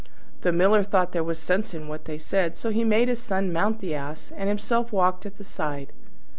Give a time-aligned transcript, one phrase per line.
[0.41, 3.53] The Miller thought there was sense in what they said; so he made his Son
[3.53, 5.93] mount the Ass, and himself walked at the side.